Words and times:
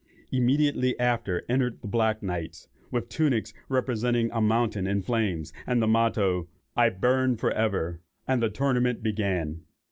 Immediately 0.31 0.99
after 0.99 1.43
entered 1.47 1.79
the 1.81 1.87
black 1.87 2.23
knights, 2.23 2.67
with 2.89 3.07
tunics 3.07 3.53
representing 3.69 4.31
a 4.31 4.41
mountain 4.41 4.87
in 4.87 5.03
flames, 5.03 5.53
and 5.67 5.79
the 5.79 5.85
motto, 5.85 6.47
"I 6.75 6.89
burn 6.89 7.37
for 7.37 7.51
ever;" 7.51 7.99
and 8.27 8.41
the 8.41 8.49
tournament 8.49 9.03
began. 9.03 9.61